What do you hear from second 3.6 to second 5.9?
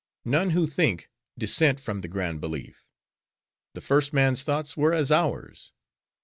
The first man's thoughts were as ours.